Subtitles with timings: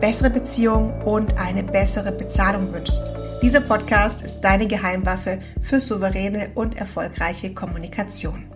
[0.00, 3.02] bessere Beziehungen und eine bessere Bezahlung wünschst.
[3.42, 8.46] Dieser Podcast ist deine Geheimwaffe für souveräne und erfolgreiche Kommunikation.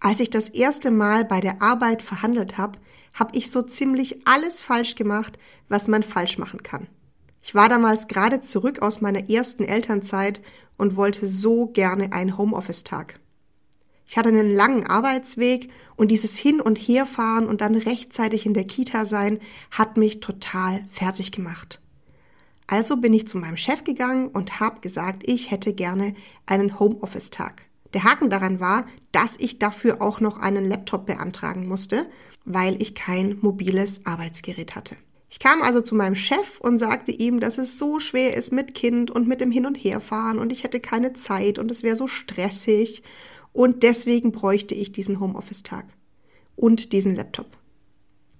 [0.00, 2.78] Als ich das erste Mal bei der Arbeit verhandelt habe,
[3.14, 5.38] habe ich so ziemlich alles falsch gemacht,
[5.70, 6.86] was man falsch machen kann.
[7.40, 10.42] Ich war damals gerade zurück aus meiner ersten Elternzeit
[10.76, 13.20] und wollte so gerne einen Homeoffice-Tag.
[14.06, 18.64] Ich hatte einen langen Arbeitsweg und dieses Hin- und Herfahren und dann rechtzeitig in der
[18.64, 19.38] Kita sein
[19.70, 21.80] hat mich total fertig gemacht.
[22.66, 26.14] Also bin ich zu meinem Chef gegangen und habe gesagt, ich hätte gerne
[26.46, 27.62] einen Homeoffice-Tag.
[27.92, 32.06] Der Haken daran war, dass ich dafür auch noch einen Laptop beantragen musste,
[32.44, 34.96] weil ich kein mobiles Arbeitsgerät hatte.
[35.30, 38.74] Ich kam also zu meinem Chef und sagte ihm, dass es so schwer ist mit
[38.74, 41.96] Kind und mit dem Hin- und Herfahren und ich hätte keine Zeit und es wäre
[41.96, 43.02] so stressig
[43.54, 45.86] und deswegen bräuchte ich diesen Homeoffice-Tag
[46.56, 47.46] und diesen Laptop.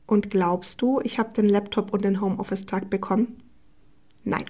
[0.07, 3.43] Und glaubst du, ich habe den Laptop und den Homeoffice-Tag bekommen?
[4.25, 4.45] Nein.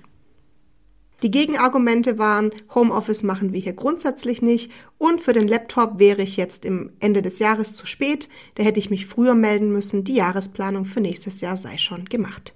[1.22, 6.36] Die Gegenargumente waren, Homeoffice machen wir hier grundsätzlich nicht und für den Laptop wäre ich
[6.36, 10.14] jetzt im Ende des Jahres zu spät, da hätte ich mich früher melden müssen, die
[10.14, 12.54] Jahresplanung für nächstes Jahr sei schon gemacht.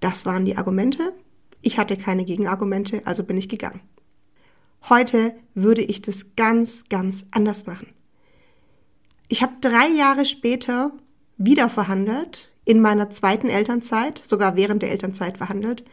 [0.00, 1.12] Das waren die Argumente.
[1.60, 3.80] Ich hatte keine Gegenargumente, also bin ich gegangen.
[4.88, 7.88] Heute würde ich das ganz, ganz anders machen.
[9.28, 10.92] Ich habe drei Jahre später
[11.36, 15.84] wieder verhandelt, in meiner zweiten Elternzeit, sogar während der Elternzeit verhandelt.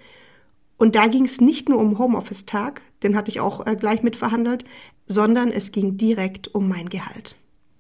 [0.78, 4.64] Und da ging es nicht nur um Homeoffice-Tag, den hatte ich auch äh, gleich mitverhandelt,
[5.08, 7.36] sondern es ging direkt um mein Gehalt.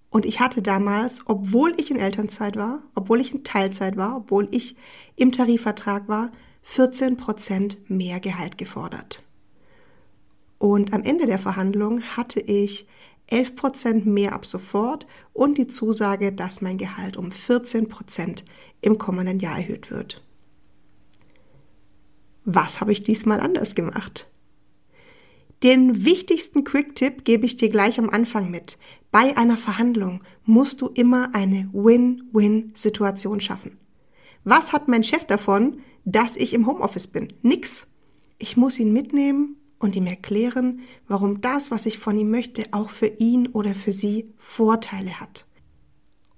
[0.09, 4.47] Und ich hatte damals, obwohl ich in Elternzeit war, obwohl ich in Teilzeit war, obwohl
[4.51, 4.75] ich
[5.15, 6.31] im Tarifvertrag war,
[6.63, 9.23] 14 Prozent mehr Gehalt gefordert.
[10.57, 12.87] Und am Ende der Verhandlung hatte ich
[13.27, 18.45] 11 Prozent mehr ab sofort und die Zusage, dass mein Gehalt um 14 Prozent
[18.81, 20.23] im kommenden Jahr erhöht wird.
[22.45, 24.27] Was habe ich diesmal anders gemacht?
[25.63, 28.77] Den wichtigsten Quick-Tipp gebe ich dir gleich am Anfang mit.
[29.11, 33.77] Bei einer Verhandlung musst du immer eine Win-Win-Situation schaffen.
[34.43, 37.33] Was hat mein Chef davon, dass ich im Homeoffice bin?
[37.41, 37.87] Nix.
[38.37, 42.89] Ich muss ihn mitnehmen und ihm erklären, warum das, was ich von ihm möchte, auch
[42.89, 45.45] für ihn oder für sie Vorteile hat.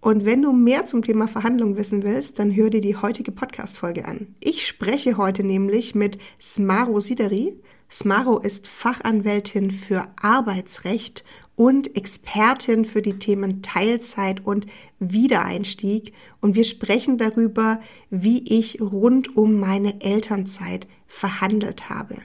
[0.02, 4.06] Und wenn du mehr zum Thema Verhandlungen wissen willst, dann hör dir die heutige Podcast-Folge
[4.06, 4.36] an.
[4.40, 7.54] Ich spreche heute nämlich mit Smaro Sideri.
[7.92, 14.68] Smaro ist Fachanwältin für Arbeitsrecht und Expertin für die Themen Teilzeit und
[15.00, 16.14] Wiedereinstieg.
[16.40, 22.16] Und wir sprechen darüber, wie ich rund um meine Elternzeit verhandelt habe.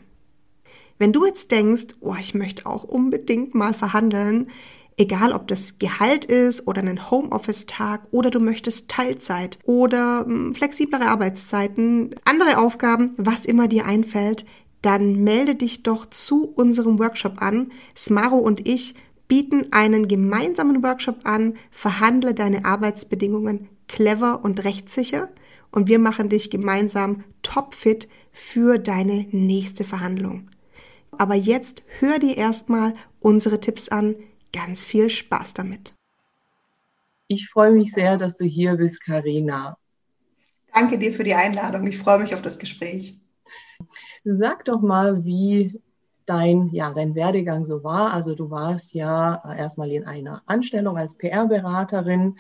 [0.99, 4.49] Wenn du jetzt denkst, oh, ich möchte auch unbedingt mal verhandeln,
[4.97, 11.09] egal ob das Gehalt ist oder einen Homeoffice-Tag oder du möchtest Teilzeit oder hm, flexiblere
[11.09, 14.44] Arbeitszeiten, andere Aufgaben, was immer dir einfällt,
[14.82, 17.72] dann melde dich doch zu unserem Workshop an.
[17.97, 18.94] Smaro und ich
[19.28, 25.31] bieten einen gemeinsamen Workshop an, verhandle deine Arbeitsbedingungen clever und rechtssicher
[25.71, 30.50] und wir machen dich gemeinsam topfit für deine nächste Verhandlung.
[31.19, 34.17] Aber jetzt hör dir erstmal unsere Tipps an.
[34.53, 35.95] Ganz viel Spaß damit.
[37.27, 39.79] Ich freue mich sehr, dass du hier bist, Karina.
[40.73, 41.87] Danke dir für die Einladung.
[41.87, 43.19] Ich freue mich auf das Gespräch.
[44.25, 45.81] Sag doch mal, wie
[46.27, 48.13] dein, ja, dein Werdegang so war.
[48.13, 52.37] Also du warst ja erstmal in einer Anstellung als PR-Beraterin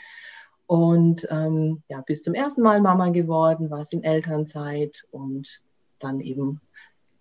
[0.66, 5.62] und ähm, ja, bist zum ersten Mal Mama geworden, warst in Elternzeit und
[5.98, 6.60] dann eben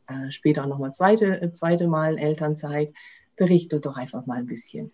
[0.07, 2.93] äh, später nochmal zweite, äh, zweite Mal Elternzeit.
[3.35, 4.91] Berichte doch einfach mal ein bisschen.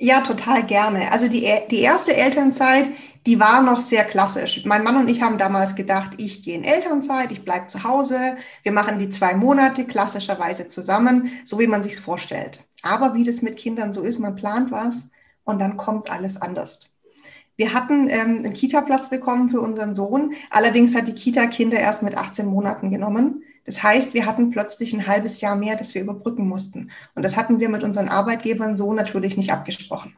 [0.00, 1.10] Ja, total gerne.
[1.10, 2.86] Also die, die erste Elternzeit,
[3.26, 4.64] die war noch sehr klassisch.
[4.64, 8.36] Mein Mann und ich haben damals gedacht, ich gehe in Elternzeit, ich bleibe zu Hause,
[8.62, 12.64] wir machen die zwei Monate klassischerweise zusammen, so wie man sich's vorstellt.
[12.82, 15.08] Aber wie das mit Kindern so ist, man plant was
[15.42, 16.90] und dann kommt alles anders.
[17.56, 20.34] Wir hatten ähm, einen Kita-Platz bekommen für unseren Sohn.
[20.48, 23.42] Allerdings hat die Kita Kinder erst mit 18 Monaten genommen.
[23.68, 26.90] Das heißt, wir hatten plötzlich ein halbes Jahr mehr, das wir überbrücken mussten.
[27.14, 30.16] Und das hatten wir mit unseren Arbeitgebern so natürlich nicht abgesprochen.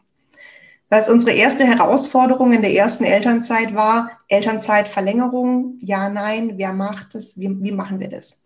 [0.89, 5.79] Das heißt, unsere erste Herausforderung in der ersten Elternzeit war Elternzeitverlängerung.
[5.81, 7.41] Ja, nein, wer macht es?
[7.41, 8.41] Wie, wie machen wir das?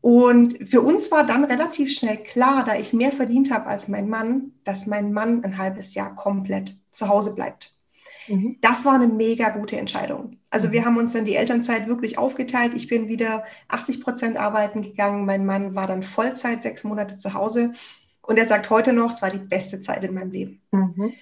[0.00, 4.08] Und für uns war dann relativ schnell klar, da ich mehr verdient habe als mein
[4.08, 7.71] Mann, dass mein Mann ein halbes Jahr komplett zu Hause bleibt.
[8.28, 8.56] Mhm.
[8.60, 10.36] Das war eine mega gute Entscheidung.
[10.50, 10.72] Also mhm.
[10.72, 12.72] wir haben uns dann die Elternzeit wirklich aufgeteilt.
[12.74, 15.26] Ich bin wieder 80 Prozent arbeiten gegangen.
[15.26, 17.72] Mein Mann war dann Vollzeit sechs Monate zu Hause.
[18.22, 20.62] Und er sagt heute noch, es war die beste Zeit in meinem Leben.
[20.70, 21.14] Mhm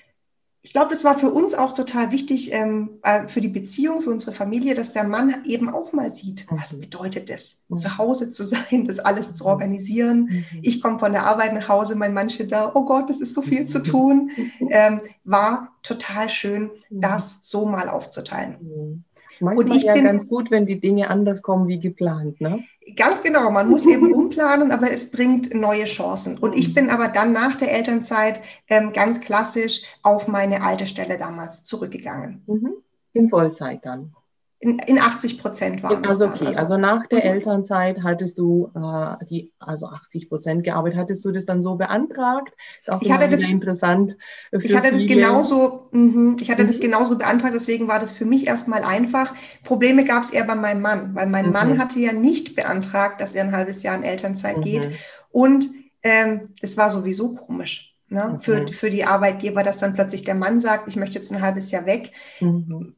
[0.62, 4.10] ich glaube, das war für uns auch total wichtig, ähm, äh, für die Beziehung, für
[4.10, 6.80] unsere Familie, dass der Mann eben auch mal sieht, was mhm.
[6.80, 7.78] bedeutet es, mhm.
[7.78, 9.50] zu Hause zu sein, das alles zu mhm.
[9.50, 10.20] organisieren.
[10.24, 10.44] Mhm.
[10.60, 13.32] Ich komme von der Arbeit nach Hause, mein Mann steht da, oh Gott, es ist
[13.32, 14.30] so viel zu tun.
[14.72, 19.04] Ähm, war total schön, das so mal aufzuteilen.
[19.40, 22.64] Manchmal und ich ja bin, ganz gut, wenn die Dinge anders kommen wie geplant, ne?
[22.96, 26.38] Ganz genau, man muss eben umplanen, aber es bringt neue Chancen.
[26.38, 31.16] Und ich bin aber dann nach der Elternzeit ähm, ganz klassisch auf meine alte Stelle
[31.16, 32.42] damals zurückgegangen.
[32.46, 32.72] Mhm.
[33.12, 34.14] In Vollzeit dann.
[34.62, 37.30] In, in 80 Prozent waren Also okay, also, also, nach der mhm.
[37.30, 42.52] Elternzeit hattest du äh, die, also 80 Prozent gearbeitet, hattest du das dann so beantragt?
[42.82, 44.18] Ist auch ich hatte das, interessant.
[44.52, 46.66] ich hatte das genauso, mh, ich hatte mhm.
[46.66, 49.34] das genauso beantragt, deswegen war das für mich erstmal einfach.
[49.64, 51.52] Probleme gab es eher bei meinem Mann, weil mein mhm.
[51.52, 54.62] Mann hatte ja nicht beantragt, dass er ein halbes Jahr in Elternzeit mhm.
[54.62, 54.90] geht.
[55.30, 55.70] Und
[56.02, 58.40] ähm, es war sowieso komisch ne, mhm.
[58.42, 61.70] für, für die Arbeitgeber, dass dann plötzlich der Mann sagt, ich möchte jetzt ein halbes
[61.70, 62.12] Jahr weg.
[62.40, 62.94] Mhm.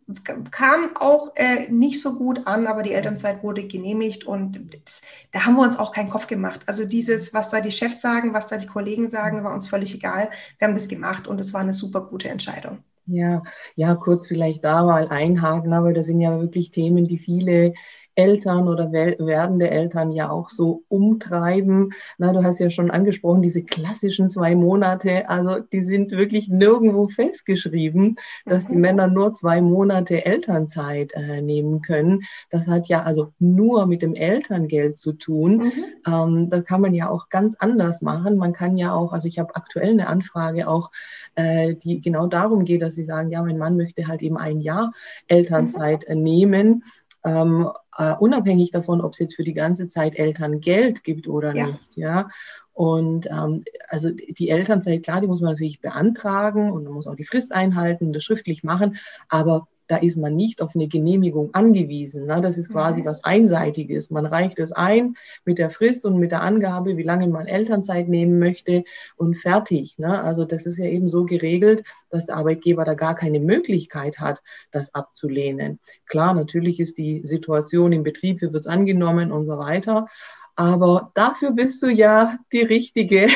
[0.50, 5.44] Kam auch äh, nicht so gut an, aber die Elternzeit wurde genehmigt und das, da
[5.44, 6.62] haben wir uns auch keinen Kopf gemacht.
[6.67, 9.94] Also dieses, was da die Chefs sagen, was da die Kollegen sagen, war uns völlig
[9.94, 10.31] egal.
[10.59, 12.79] Wir haben das gemacht und es war eine super gute Entscheidung.
[13.06, 13.43] Ja,
[13.75, 17.75] ja, kurz vielleicht da mal einhaken, aber das sind ja wirklich Themen, die viele
[18.14, 21.93] Eltern oder werdende Eltern ja auch so umtreiben.
[22.19, 27.06] Na, du hast ja schon angesprochen, diese klassischen zwei Monate, also die sind wirklich nirgendwo
[27.06, 28.81] festgeschrieben, dass die mhm.
[28.81, 32.20] Männer nur zwei Monate Elternzeit äh, nehmen können.
[32.50, 35.56] Das hat ja also nur mit dem Elterngeld zu tun.
[35.56, 35.85] Mhm.
[36.06, 38.37] Ähm, das kann man ja auch ganz anders machen.
[38.37, 40.91] Man kann ja auch, also ich habe aktuell eine Anfrage auch,
[41.35, 44.61] äh, die genau darum geht, dass sie sagen, ja, mein Mann möchte halt eben ein
[44.61, 44.93] Jahr
[45.29, 46.23] Elternzeit mhm.
[46.23, 46.82] nehmen
[47.25, 51.55] ähm, uh, unabhängig davon, ob es jetzt für die ganze Zeit Eltern Geld gibt oder
[51.55, 51.67] ja.
[51.67, 51.97] nicht.
[51.97, 52.29] Ja.
[52.75, 57.17] Und ähm, also die Elternzeit, klar, die muss man natürlich beantragen und man muss auch
[57.17, 58.97] die Frist einhalten, das schriftlich machen,
[59.29, 62.25] aber da ist man nicht auf eine Genehmigung angewiesen.
[62.25, 62.41] Ne?
[62.41, 63.05] Das ist quasi mhm.
[63.05, 64.09] was Einseitiges.
[64.09, 68.09] Man reicht es ein mit der Frist und mit der Angabe, wie lange man Elternzeit
[68.09, 68.85] nehmen möchte
[69.17, 69.99] und fertig.
[69.99, 70.23] Ne?
[70.23, 74.43] Also das ist ja eben so geregelt, dass der Arbeitgeber da gar keine Möglichkeit hat,
[74.71, 75.79] das abzulehnen.
[76.06, 80.06] Klar, natürlich ist die Situation im Betrieb, wie wird es angenommen und so weiter.
[80.55, 83.29] Aber dafür bist du ja die richtige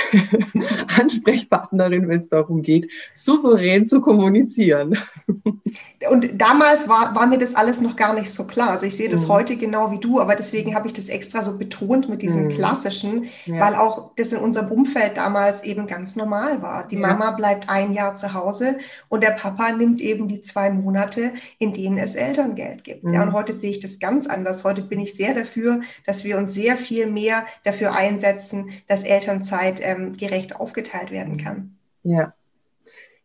[0.98, 4.98] Ansprechpartnerin, wenn es darum geht, souverän zu kommunizieren.
[6.10, 8.70] Und damals war, war mir das alles noch gar nicht so klar.
[8.70, 9.28] Also ich sehe das mhm.
[9.28, 12.48] heute genau wie du, aber deswegen habe ich das extra so betont mit diesem mhm.
[12.50, 13.60] klassischen, ja.
[13.60, 16.86] weil auch das in unserem Umfeld damals eben ganz normal war.
[16.86, 17.00] Die ja.
[17.00, 18.78] Mama bleibt ein Jahr zu Hause
[19.08, 23.04] und der Papa nimmt eben die zwei Monate, in denen es Elterngeld gibt.
[23.04, 23.14] Mhm.
[23.14, 24.64] Ja, und heute sehe ich das ganz anders.
[24.64, 29.80] Heute bin ich sehr dafür, dass wir uns sehr viel mehr dafür einsetzen, dass Elternzeit
[29.80, 31.76] ähm, gerecht aufgeteilt werden kann.
[32.02, 32.34] Ja.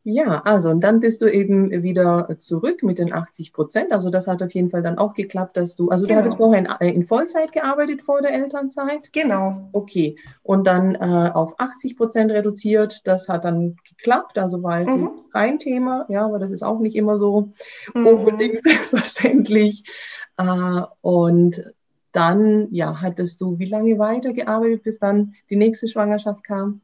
[0.04, 3.92] Ja, also und dann bist du eben wieder zurück mit den 80 Prozent.
[3.92, 6.20] Also das hat auf jeden Fall dann auch geklappt, dass du, also genau.
[6.20, 9.14] du hattest vorher in, äh, in, Vollzeit gearbeitet vor der Elternzeit?
[9.14, 9.70] Genau.
[9.74, 10.18] Okay.
[10.42, 13.06] Und dann äh, auf 80 Prozent reduziert.
[13.06, 14.40] Das hat dann geklappt.
[14.40, 15.12] Also war jetzt mhm.
[15.32, 16.08] kein Thema.
[16.10, 17.52] Ja, aber das ist auch nicht immer so
[17.94, 18.08] mhm.
[18.08, 19.84] unbedingt selbstverständlich.
[20.38, 21.64] Äh, und
[22.12, 26.82] dann, ja, hattest du wie lange weitergearbeitet, bis dann die nächste Schwangerschaft kam?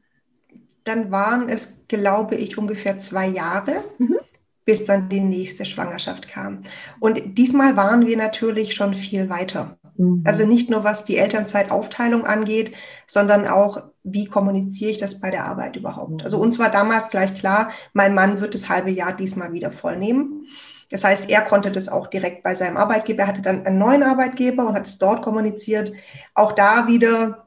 [0.88, 4.18] Dann waren es, glaube ich, ungefähr zwei Jahre, mhm.
[4.66, 6.64] bis dann die nächste Schwangerschaft kam.
[7.00, 9.78] Und diesmal waren wir natürlich schon viel weiter.
[9.98, 10.24] Mhm.
[10.26, 12.74] Also nicht nur was die Elternzeitaufteilung angeht,
[13.06, 16.24] sondern auch, wie kommuniziere ich das bei der Arbeit überhaupt.
[16.24, 20.48] Also uns war damals gleich klar, mein Mann wird das halbe Jahr diesmal wieder vollnehmen.
[20.90, 24.04] Das heißt, er konnte das auch direkt bei seinem Arbeitgeber, er hatte dann einen neuen
[24.04, 25.92] Arbeitgeber und hat es dort kommuniziert.
[26.34, 27.47] Auch da wieder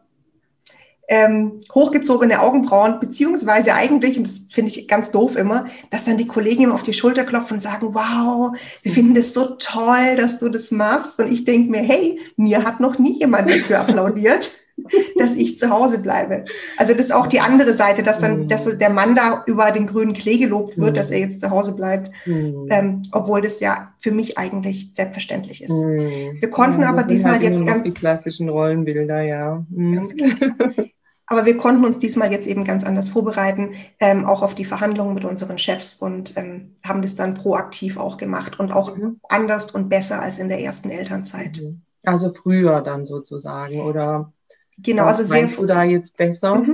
[1.10, 6.28] ähm, hochgezogene Augenbrauen, beziehungsweise eigentlich, und das finde ich ganz doof immer, dass dann die
[6.28, 10.38] Kollegen ihm auf die Schulter klopfen und sagen, wow, wir finden das so toll, dass
[10.38, 11.18] du das machst.
[11.18, 14.52] Und ich denke mir, hey, mir hat noch nie jemand dafür applaudiert
[15.18, 16.44] dass ich zu Hause bleibe.
[16.78, 19.86] Also das ist auch die andere Seite, dass dann, dass der Mann da über den
[19.86, 22.66] grünen Klee gelobt wird, dass er jetzt zu Hause bleibt, mhm.
[22.70, 25.70] ähm, obwohl das ja für mich eigentlich selbstverständlich ist.
[25.70, 26.38] Mhm.
[26.40, 29.64] Wir konnten ja, aber diesmal halt jetzt ganz die klassischen Rollenbilder, ja.
[29.68, 30.08] Mhm.
[31.30, 35.14] Aber wir konnten uns diesmal jetzt eben ganz anders vorbereiten, ähm, auch auf die Verhandlungen
[35.14, 39.20] mit unseren Chefs und ähm, haben das dann proaktiv auch gemacht und auch mhm.
[39.28, 41.60] anders und besser als in der ersten Elternzeit.
[41.62, 41.82] Mhm.
[42.04, 44.32] Also früher dann sozusagen oder
[44.78, 46.56] genau, also sehr du da jetzt besser?
[46.56, 46.66] Mhm.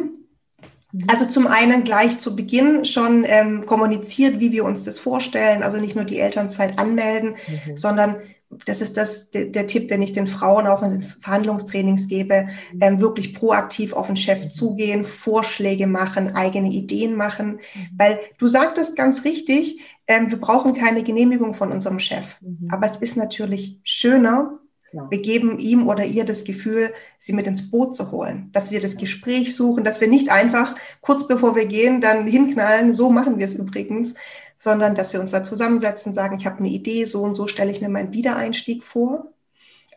[0.90, 1.04] mhm.
[1.06, 5.76] Also zum einen gleich zu Beginn schon ähm, kommuniziert, wie wir uns das vorstellen, also
[5.76, 7.76] nicht nur die Elternzeit anmelden, mhm.
[7.76, 8.16] sondern
[8.64, 12.48] das ist das, der, der, Tipp, den ich den Frauen auch in den Verhandlungstrainings gebe,
[12.80, 17.88] ähm, wirklich proaktiv auf den Chef zugehen, Vorschläge machen, eigene Ideen machen, mhm.
[17.96, 22.36] weil du sagtest ganz richtig, ähm, wir brauchen keine Genehmigung von unserem Chef.
[22.40, 22.68] Mhm.
[22.70, 24.58] Aber es ist natürlich schöner,
[24.92, 25.06] ja.
[25.10, 28.80] wir geben ihm oder ihr das Gefühl, sie mit ins Boot zu holen, dass wir
[28.80, 33.38] das Gespräch suchen, dass wir nicht einfach kurz bevor wir gehen dann hinknallen, so machen
[33.38, 34.14] wir es übrigens,
[34.58, 37.70] sondern dass wir uns da zusammensetzen, sagen, ich habe eine Idee, so und so stelle
[37.70, 39.32] ich mir meinen Wiedereinstieg vor.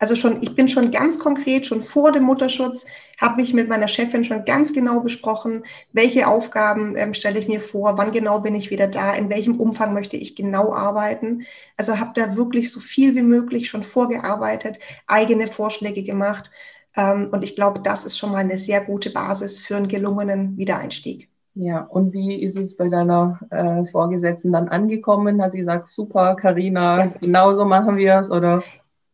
[0.00, 2.86] Also schon, ich bin schon ganz konkret, schon vor dem Mutterschutz,
[3.20, 7.60] habe ich mit meiner Chefin schon ganz genau besprochen, welche Aufgaben ähm, stelle ich mir
[7.60, 11.46] vor, wann genau bin ich wieder da, in welchem Umfang möchte ich genau arbeiten.
[11.76, 16.50] Also habe da wirklich so viel wie möglich schon vorgearbeitet, eigene Vorschläge gemacht.
[16.96, 20.56] Ähm, und ich glaube, das ist schon mal eine sehr gute Basis für einen gelungenen
[20.56, 21.28] Wiedereinstieg.
[21.62, 25.42] Ja, und wie ist es bei deiner äh, Vorgesetzten dann angekommen?
[25.42, 27.12] Hat sie gesagt, super, Karina, ja.
[27.20, 28.62] genau so machen wir es oder?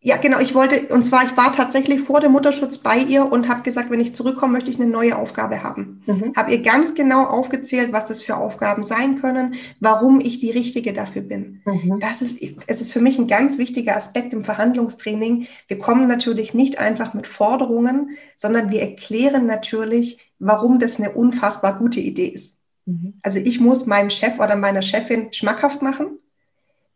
[0.00, 0.38] Ja, genau.
[0.38, 3.90] Ich wollte, und zwar, ich war tatsächlich vor dem Mutterschutz bei ihr und habe gesagt,
[3.90, 6.04] wenn ich zurückkomme, möchte ich eine neue Aufgabe haben.
[6.06, 6.32] Mhm.
[6.36, 10.92] Habe ihr ganz genau aufgezählt, was das für Aufgaben sein können, warum ich die Richtige
[10.92, 11.62] dafür bin.
[11.64, 11.98] Mhm.
[11.98, 12.36] Das ist,
[12.68, 15.48] es ist für mich ein ganz wichtiger Aspekt im Verhandlungstraining.
[15.66, 21.78] Wir kommen natürlich nicht einfach mit Forderungen, sondern wir erklären natürlich, warum das eine unfassbar
[21.78, 22.56] gute Idee ist.
[22.86, 23.14] Mhm.
[23.22, 26.18] Also ich muss meinem Chef oder meiner Chefin schmackhaft machen,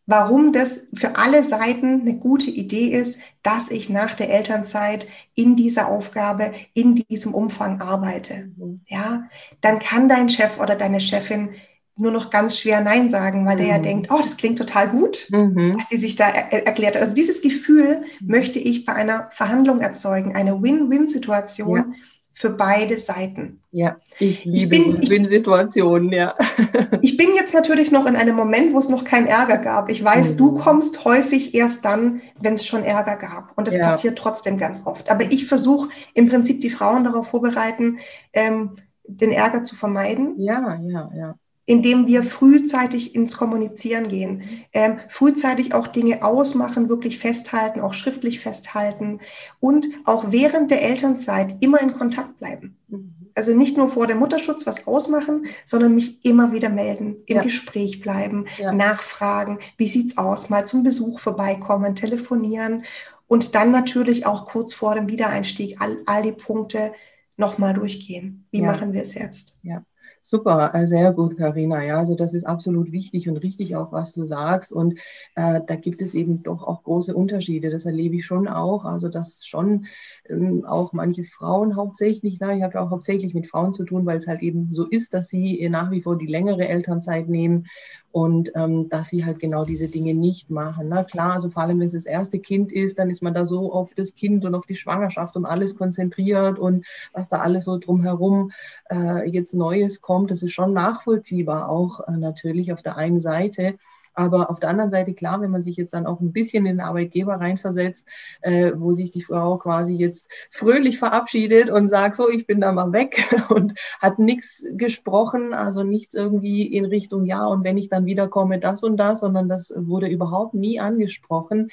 [0.06, 5.56] warum das für alle Seiten eine gute Idee ist, dass ich nach der Elternzeit in
[5.56, 8.50] dieser Aufgabe, in diesem Umfang arbeite.
[8.56, 8.80] Mhm.
[8.86, 9.28] Ja,
[9.60, 11.50] dann kann dein Chef oder deine Chefin
[11.96, 13.60] nur noch ganz schwer Nein sagen, weil mhm.
[13.60, 13.82] der ja mhm.
[13.82, 15.74] denkt, oh, das klingt total gut, mhm.
[15.76, 17.02] was sie sich da er erklärt hat.
[17.02, 18.26] Also dieses Gefühl mhm.
[18.26, 21.86] möchte ich bei einer Verhandlung erzeugen, eine Win-Win-Situation, ja
[22.34, 23.60] für beide Seiten.
[23.70, 26.34] Ja, ich liebe Win-Situationen, ja.
[27.02, 29.90] ich bin jetzt natürlich noch in einem Moment, wo es noch keinen Ärger gab.
[29.90, 30.36] Ich weiß, mhm.
[30.38, 33.56] du kommst häufig erst dann, wenn es schon Ärger gab.
[33.56, 33.90] Und das ja.
[33.90, 35.10] passiert trotzdem ganz oft.
[35.10, 37.98] Aber ich versuche im Prinzip die Frauen darauf vorbereiten,
[38.32, 40.34] ähm, den Ärger zu vermeiden.
[40.38, 41.34] Ja, ja, ja
[41.66, 48.40] indem wir frühzeitig ins Kommunizieren gehen, ähm, frühzeitig auch Dinge ausmachen, wirklich festhalten, auch schriftlich
[48.40, 49.20] festhalten
[49.60, 52.76] und auch während der Elternzeit immer in Kontakt bleiben.
[52.88, 53.14] Mhm.
[53.34, 57.42] Also nicht nur vor dem Mutterschutz was ausmachen, sondern mich immer wieder melden, im ja.
[57.42, 58.72] Gespräch bleiben, ja.
[58.72, 62.82] nachfragen, wie sieht's aus, mal zum Besuch vorbeikommen, telefonieren
[63.28, 66.92] und dann natürlich auch kurz vor dem Wiedereinstieg all, all die Punkte
[67.36, 68.44] nochmal durchgehen.
[68.50, 68.66] Wie ja.
[68.66, 69.56] machen wir es jetzt?
[69.62, 69.84] Ja.
[70.22, 71.82] Super, äh, sehr gut, Karina.
[71.84, 74.70] Ja, also das ist absolut wichtig und richtig auch, was du sagst.
[74.72, 74.98] Und
[75.34, 77.70] äh, da gibt es eben doch auch große Unterschiede.
[77.70, 78.84] Das erlebe ich schon auch.
[78.84, 79.86] Also dass schon
[80.30, 84.06] ähm, auch manche Frauen hauptsächlich, na, ich habe ja auch hauptsächlich mit Frauen zu tun,
[84.06, 87.66] weil es halt eben so ist, dass sie nach wie vor die längere Elternzeit nehmen
[88.12, 90.88] und ähm, dass sie halt genau diese Dinge nicht machen.
[90.88, 93.46] Na klar, also vor allem wenn es das erste Kind ist, dann ist man da
[93.46, 97.64] so auf das Kind und auf die Schwangerschaft und alles konzentriert und was da alles
[97.64, 98.52] so drumherum
[98.90, 103.74] äh, jetzt Neues kommt, das ist schon nachvollziehbar auch äh, natürlich auf der einen Seite.
[104.14, 106.76] Aber auf der anderen Seite, klar, wenn man sich jetzt dann auch ein bisschen in
[106.76, 108.06] den Arbeitgeber reinversetzt,
[108.42, 112.72] äh, wo sich die Frau quasi jetzt fröhlich verabschiedet und sagt, so, ich bin da
[112.72, 117.88] mal weg und hat nichts gesprochen, also nichts irgendwie in Richtung, ja, und wenn ich
[117.88, 121.70] dann wiederkomme, das und das, sondern das wurde überhaupt nie angesprochen.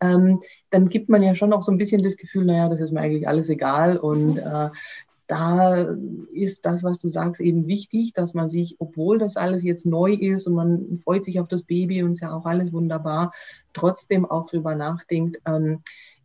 [0.00, 0.40] Ähm,
[0.70, 3.00] dann gibt man ja schon auch so ein bisschen das Gefühl, naja, das ist mir
[3.00, 4.68] eigentlich alles egal und äh,
[5.28, 5.86] da
[6.32, 10.14] ist das, was du sagst, eben wichtig, dass man sich, obwohl das alles jetzt neu
[10.14, 13.32] ist und man freut sich auf das Baby und ist ja auch alles wunderbar,
[13.74, 15.82] trotzdem auch drüber nachdenkt, ähm,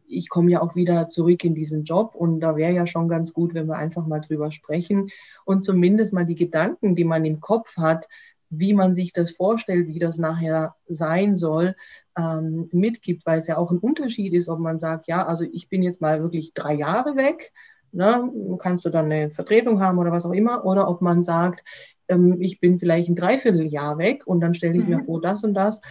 [0.08, 3.34] ich komme ja auch wieder zurück in diesen Job und da wäre ja schon ganz
[3.34, 5.10] gut, wenn wir einfach mal drüber sprechen
[5.44, 8.08] und zumindest mal die Gedanken, die man im Kopf hat,
[8.50, 11.76] wie man sich das vorstellt, wie das nachher sein soll,
[12.18, 15.68] ähm, mitgibt, weil es ja auch ein Unterschied ist, ob man sagt, ja, also ich
[15.68, 17.52] bin jetzt mal wirklich drei Jahre weg
[17.94, 18.32] Ne?
[18.60, 20.66] Kannst du dann eine Vertretung haben oder was auch immer.
[20.66, 21.64] Oder ob man sagt,
[22.08, 24.96] ähm, ich bin vielleicht ein Dreivierteljahr weg und dann stelle ich mhm.
[24.98, 25.82] mir vor, das und das.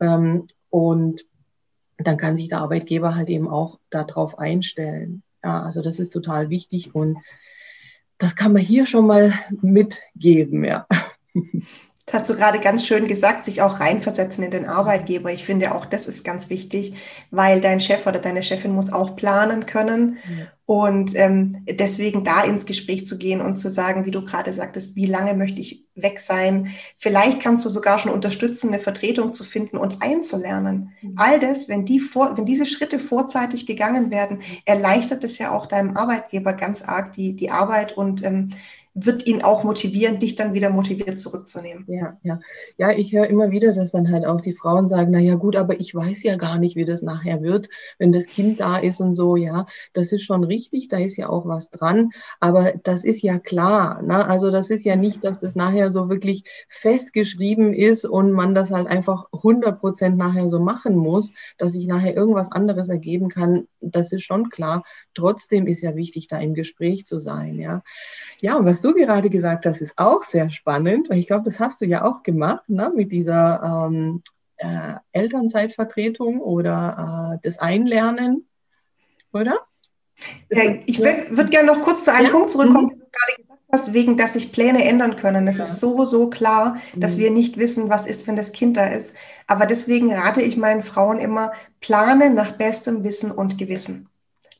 [0.00, 1.24] Ähm, und
[1.98, 5.22] dann kann sich der Arbeitgeber halt eben auch darauf einstellen.
[5.42, 7.18] Ja, also das ist total wichtig und
[8.18, 10.86] das kann man hier schon mal mitgeben, ja.
[12.06, 15.32] Das hast du gerade ganz schön gesagt, sich auch reinversetzen in den Arbeitgeber.
[15.32, 16.94] Ich finde auch, das ist ganz wichtig,
[17.30, 20.18] weil dein Chef oder deine Chefin muss auch planen können.
[20.28, 20.46] Ja.
[20.66, 24.96] Und ähm, deswegen da ins Gespräch zu gehen und zu sagen, wie du gerade sagtest,
[24.96, 26.74] wie lange möchte ich weg sein?
[26.98, 30.92] Vielleicht kannst du sogar schon unterstützen, eine Vertretung zu finden und einzulernen.
[31.00, 31.14] Mhm.
[31.16, 35.66] All das, wenn, die vor, wenn diese Schritte vorzeitig gegangen werden, erleichtert es ja auch
[35.66, 38.50] deinem Arbeitgeber ganz arg die, die Arbeit und ähm,
[38.94, 41.84] wird ihn auch motivieren, dich dann wieder motiviert zurückzunehmen.
[41.88, 42.38] Ja, ja.
[42.78, 45.56] Ja, ich höre immer wieder, dass dann halt auch die Frauen sagen, na ja, gut,
[45.56, 49.00] aber ich weiß ja gar nicht, wie das nachher wird, wenn das Kind da ist
[49.00, 49.34] und so.
[49.34, 52.10] Ja, das ist schon richtig, da ist ja auch was dran.
[52.38, 54.00] Aber das ist ja klar.
[54.02, 54.24] Ne?
[54.26, 58.70] Also das ist ja nicht, dass das nachher so wirklich festgeschrieben ist und man das
[58.70, 63.66] halt einfach 100 Prozent nachher so machen muss, dass sich nachher irgendwas anderes ergeben kann.
[63.80, 64.84] Das ist schon klar.
[65.14, 67.58] Trotzdem ist ja wichtig, da im Gespräch zu sein.
[67.58, 67.82] Ja,
[68.44, 71.58] ja und was du gerade gesagt hast, ist auch sehr spannend, weil ich glaube, das
[71.58, 74.22] hast du ja auch gemacht ne, mit dieser ähm,
[74.58, 78.46] äh, Elternzeitvertretung oder äh, das Einlernen,
[79.32, 79.56] oder?
[80.50, 82.32] Ja, ich würde gerne noch kurz zu einem ja?
[82.32, 82.90] Punkt zurückkommen, mhm.
[82.90, 85.48] den du gerade gesagt hast, wegen, dass sich Pläne ändern können.
[85.48, 85.64] Es ja.
[85.64, 87.20] ist so, so klar, dass mhm.
[87.20, 89.14] wir nicht wissen, was ist, wenn das Kind da ist.
[89.46, 94.10] Aber deswegen rate ich meinen Frauen immer, plane nach bestem Wissen und Gewissen.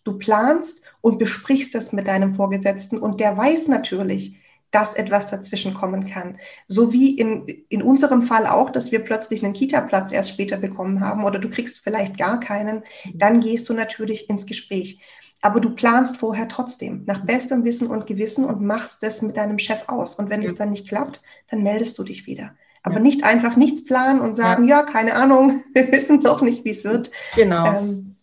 [0.04, 4.38] Du planst und besprichst das mit deinem Vorgesetzten und der weiß natürlich,
[4.70, 6.38] dass etwas dazwischen kommen kann.
[6.66, 11.00] So wie in, in unserem Fall auch, dass wir plötzlich einen Kita-Platz erst später bekommen
[11.00, 14.98] haben oder du kriegst vielleicht gar keinen, dann gehst du natürlich ins Gespräch.
[15.42, 19.58] Aber du planst vorher trotzdem nach bestem Wissen und Gewissen und machst das mit deinem
[19.58, 20.14] Chef aus.
[20.14, 20.48] Und wenn ja.
[20.48, 21.20] es dann nicht klappt,
[21.50, 22.56] dann meldest du dich wieder.
[22.82, 23.00] Aber ja.
[23.00, 24.78] nicht einfach nichts planen und sagen, ja.
[24.80, 27.10] ja, keine Ahnung, wir wissen doch nicht, wie es wird.
[27.36, 27.66] Genau.
[27.66, 28.13] Ähm,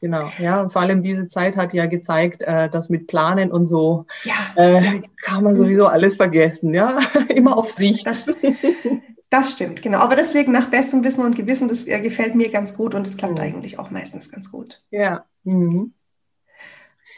[0.00, 3.66] Genau, ja, und vor allem diese Zeit hat ja gezeigt, äh, dass mit Planen und
[3.66, 4.34] so ja.
[4.54, 8.06] äh, kann man sowieso alles vergessen, ja, immer auf Sicht.
[8.06, 8.32] Das,
[9.28, 9.98] das, stimmt, genau.
[9.98, 13.16] Aber deswegen nach bestem Wissen und Gewissen, das äh, gefällt mir ganz gut und es
[13.16, 13.40] klappt mhm.
[13.40, 14.80] eigentlich auch meistens ganz gut.
[14.90, 15.24] Ja.
[15.42, 15.94] Mhm.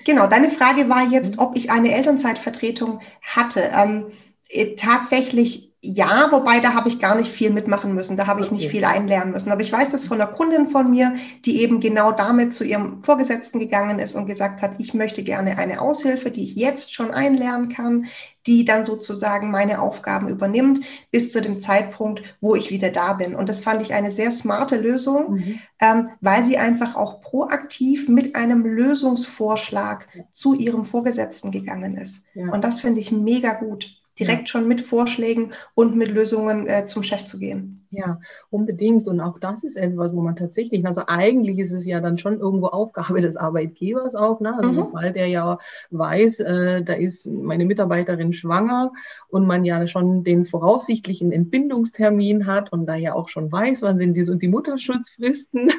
[0.07, 3.61] Genau, deine Frage war jetzt, ob ich eine Elternzeitvertretung hatte.
[3.77, 4.07] Ähm,
[4.49, 8.49] äh, tatsächlich ja, wobei da habe ich gar nicht viel mitmachen müssen, da habe ich
[8.49, 8.57] okay.
[8.57, 9.51] nicht viel einlernen müssen.
[9.51, 11.15] Aber ich weiß das von einer Kundin von mir,
[11.47, 15.57] die eben genau damit zu ihrem Vorgesetzten gegangen ist und gesagt hat, ich möchte gerne
[15.57, 18.07] eine Aushilfe, die ich jetzt schon einlernen kann,
[18.47, 23.35] die dann sozusagen meine Aufgaben übernimmt bis zu dem Zeitpunkt, wo ich wieder da bin.
[23.35, 25.61] Und das fand ich eine sehr smarte Lösung, mhm.
[25.81, 32.27] ähm, weil sie einfach auch proaktiv mit einem Lösungsvorschlag zu ihrem Vorgesetzten gegangen ist.
[32.35, 32.53] Ja.
[32.53, 37.03] Und das finde ich mega gut direkt schon mit Vorschlägen und mit Lösungen äh, zum
[37.03, 37.87] Chef zu gehen.
[37.93, 39.09] Ja, unbedingt.
[39.09, 42.39] Und auch das ist etwas, wo man tatsächlich, also eigentlich ist es ja dann schon
[42.39, 44.55] irgendwo Aufgabe des Arbeitgebers auch, ne?
[44.55, 44.75] Also mhm.
[44.75, 45.59] sobald der ja
[45.91, 48.93] weiß, äh, da ist meine Mitarbeiterin schwanger
[49.29, 53.99] und man ja schon den voraussichtlichen Entbindungstermin hat und da ja auch schon weiß, wann
[53.99, 55.71] sind die, die Mutterschutzfristen,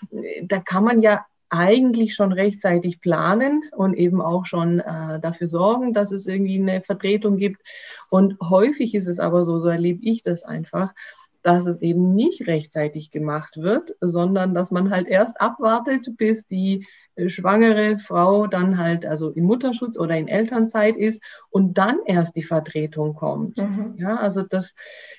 [0.42, 5.92] da kann man ja eigentlich schon rechtzeitig planen und eben auch schon äh, dafür sorgen,
[5.92, 7.60] dass es irgendwie eine Vertretung gibt.
[8.08, 10.94] Und häufig ist es aber so, so erlebe ich das einfach,
[11.42, 16.86] dass es eben nicht rechtzeitig gemacht wird, sondern dass man halt erst abwartet, bis die
[17.16, 22.36] äh, schwangere Frau dann halt also in Mutterschutz oder in Elternzeit ist und dann erst
[22.36, 23.58] die Vertretung kommt.
[23.58, 23.94] Mhm.
[23.96, 24.74] Ja, also das,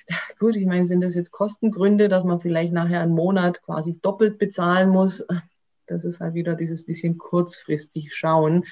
[0.38, 4.38] gut, ich meine, sind das jetzt Kostengründe, dass man vielleicht nachher einen Monat quasi doppelt
[4.38, 5.24] bezahlen muss?
[5.92, 8.64] Das ist halt wieder dieses bisschen kurzfristig schauen.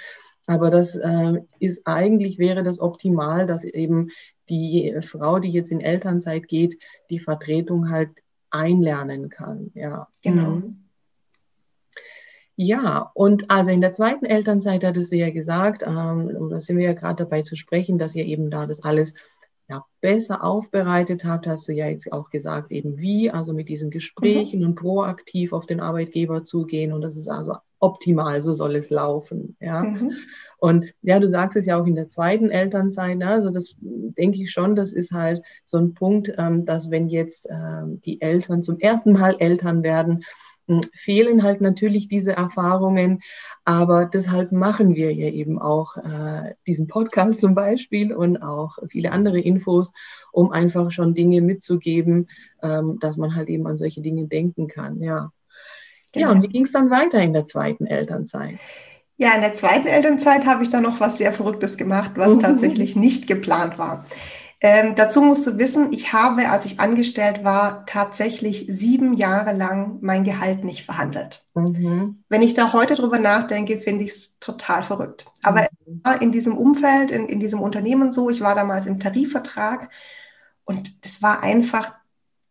[0.46, 4.10] Aber das äh, ist eigentlich wäre das optimal, dass eben
[4.48, 6.76] die Frau, die jetzt in Elternzeit geht,
[7.08, 8.10] die Vertretung halt
[8.50, 9.70] einlernen kann.
[9.74, 10.56] Ja, genau.
[10.56, 10.76] Mhm.
[12.56, 16.76] Ja, und also in der zweiten Elternzeit hattest du ja gesagt, ähm, und da sind
[16.76, 19.14] wir ja gerade dabei zu sprechen, dass ihr eben da das alles
[19.70, 23.90] ja, besser aufbereitet habt, hast du ja jetzt auch gesagt, eben wie, also mit diesen
[23.90, 24.66] Gesprächen mhm.
[24.66, 29.56] und proaktiv auf den Arbeitgeber zugehen und das ist also optimal, so soll es laufen,
[29.60, 29.84] ja.
[29.84, 30.12] Mhm.
[30.58, 33.28] Und ja, du sagst es ja auch in der zweiten Elternzeit, ne?
[33.28, 37.48] also das denke ich schon, das ist halt so ein Punkt, ähm, dass wenn jetzt
[37.48, 40.24] ähm, die Eltern zum ersten Mal Eltern werden,
[40.92, 43.20] fehlen halt natürlich diese Erfahrungen,
[43.64, 49.12] aber deshalb machen wir ja eben auch äh, diesen Podcast zum Beispiel und auch viele
[49.12, 49.92] andere Infos,
[50.32, 52.28] um einfach schon Dinge mitzugeben,
[52.62, 55.02] ähm, dass man halt eben an solche Dinge denken kann.
[55.02, 55.32] Ja,
[56.12, 56.26] genau.
[56.26, 58.58] ja und wie ging es dann weiter in der zweiten Elternzeit?
[59.16, 62.40] Ja, in der zweiten Elternzeit habe ich dann noch was sehr Verrücktes gemacht, was mhm.
[62.40, 64.06] tatsächlich nicht geplant war.
[64.62, 69.98] Ähm, dazu musst du wissen, ich habe, als ich angestellt war, tatsächlich sieben Jahre lang
[70.02, 71.46] mein Gehalt nicht verhandelt.
[71.54, 72.24] Mhm.
[72.28, 75.24] Wenn ich da heute drüber nachdenke, finde ich es total verrückt.
[75.42, 76.02] Aber mhm.
[76.20, 79.88] in diesem Umfeld, in, in diesem Unternehmen so, ich war damals im Tarifvertrag
[80.64, 81.94] Und das war einfach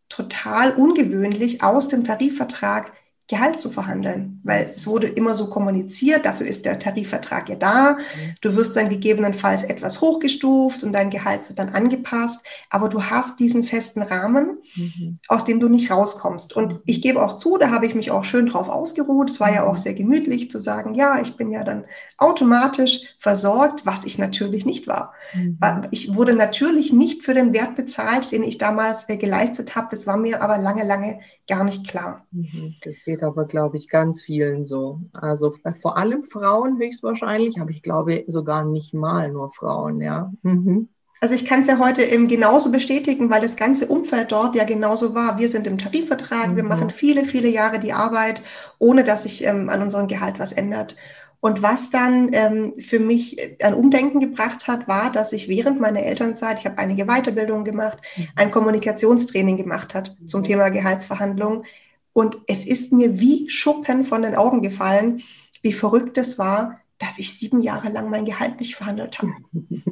[0.10, 2.92] total ungewöhnlich, aus dem Tarifvertrag
[3.30, 7.92] Gehalt zu verhandeln, weil es wurde immer so kommuniziert, dafür ist der Tarifvertrag ja da.
[7.92, 8.36] Mhm.
[8.42, 12.40] Du wirst dann gegebenenfalls etwas hochgestuft und dein Gehalt wird dann angepasst,
[12.72, 15.20] aber du hast diesen festen Rahmen, mhm.
[15.28, 16.56] aus dem du nicht rauskommst.
[16.56, 16.80] Und mhm.
[16.88, 19.30] ich gebe auch zu, da habe ich mich auch schön drauf ausgeruht.
[19.30, 19.82] Es war ja auch mhm.
[19.82, 21.86] sehr gemütlich zu sagen, ja, ich bin ja dann
[22.18, 25.14] automatisch versorgt, was ich natürlich nicht war.
[25.36, 25.60] Mhm.
[25.92, 29.96] Ich wurde natürlich nicht für den Wert bezahlt, den ich damals äh, geleistet habe.
[29.96, 32.26] Das war mir aber lange, lange gar nicht klar.
[32.32, 32.76] Mhm.
[32.84, 35.02] Das geht aber, glaube ich, ganz vielen so.
[35.14, 40.32] Also vor allem Frauen höchstwahrscheinlich, aber ich glaube sogar nicht mal nur Frauen, ja.
[40.44, 40.88] Mhm.
[41.22, 44.64] Also ich kann es ja heute eben genauso bestätigen, weil das ganze Umfeld dort ja
[44.64, 45.38] genauso war.
[45.38, 46.56] Wir sind im Tarifvertrag, mhm.
[46.56, 48.42] wir machen viele, viele Jahre die Arbeit,
[48.78, 50.96] ohne dass sich ähm, an unserem Gehalt was ändert.
[51.42, 56.04] Und was dann ähm, für mich ein Umdenken gebracht hat, war, dass ich während meiner
[56.04, 58.28] Elternzeit, ich habe einige Weiterbildungen gemacht, mhm.
[58.36, 61.66] ein Kommunikationstraining gemacht hat zum Thema Gehaltsverhandlungen.
[62.12, 65.24] Und es ist mir wie Schuppen von den Augen gefallen,
[65.62, 69.32] wie verrückt es war, dass ich sieben Jahre lang mein Gehalt nicht verhandelt habe.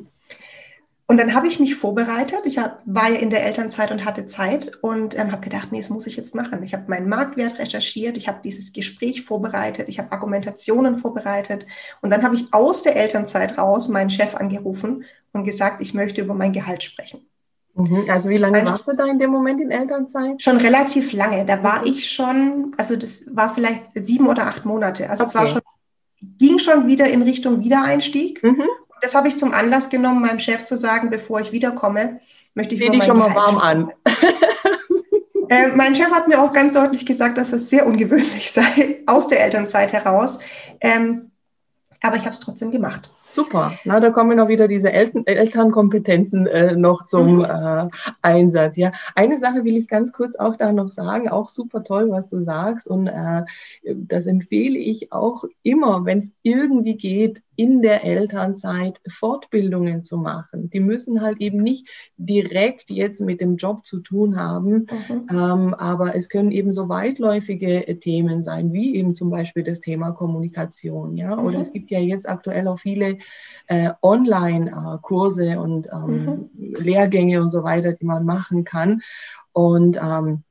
[1.09, 2.41] Und dann habe ich mich vorbereitet.
[2.43, 5.79] Ich hab, war ja in der Elternzeit und hatte Zeit und ähm, habe gedacht, nee,
[5.79, 6.61] das muss ich jetzt machen.
[6.63, 11.65] Ich habe meinen Marktwert recherchiert, ich habe dieses Gespräch vorbereitet, ich habe Argumentationen vorbereitet.
[12.01, 16.19] Und dann habe ich aus der Elternzeit raus meinen Chef angerufen und gesagt, ich möchte
[16.19, 17.21] über mein Gehalt sprechen.
[17.75, 18.05] Mhm.
[18.09, 20.41] Also wie lange warst du da in dem Moment in Elternzeit?
[20.41, 21.45] Schon relativ lange.
[21.45, 25.09] Da war ich schon, also das war vielleicht sieben oder acht Monate.
[25.09, 25.29] Also okay.
[25.29, 25.61] es war schon,
[26.37, 28.43] ging schon wieder in Richtung Wiedereinstieg.
[28.43, 28.63] Mhm
[29.01, 32.19] das habe ich zum Anlass genommen, meinem Chef zu sagen, bevor ich wiederkomme,
[32.53, 33.91] möchte ich Bin ich schon mal warm an.
[35.49, 39.27] äh, mein Chef hat mir auch ganz deutlich gesagt, dass es sehr ungewöhnlich sei, aus
[39.27, 40.39] der Elternzeit heraus.
[40.81, 41.31] Ähm,
[42.01, 43.11] aber ich habe es trotzdem gemacht.
[43.29, 47.45] Super, na, da kommen auch wieder diese Eltern Elternkompetenzen äh, noch zum mhm.
[47.45, 47.87] äh,
[48.21, 48.77] Einsatz.
[48.77, 52.29] Ja, eine Sache will ich ganz kurz auch da noch sagen, auch super toll, was
[52.29, 53.43] du sagst und äh,
[53.83, 60.69] das empfehle ich auch immer, wenn es irgendwie geht, in der Elternzeit Fortbildungen zu machen.
[60.69, 65.27] Die müssen halt eben nicht direkt jetzt mit dem Job zu tun haben, mhm.
[65.29, 69.81] ähm, aber es können eben so weitläufige äh, Themen sein, wie eben zum Beispiel das
[69.81, 71.17] Thema Kommunikation.
[71.17, 71.61] Ja, oder mhm.
[71.61, 73.16] es gibt ja jetzt aktuell auch viele
[73.67, 76.75] äh, Online-Kurse äh, und ähm, mhm.
[76.79, 79.01] Lehrgänge und so weiter, die man machen kann.
[79.53, 80.43] Und ähm,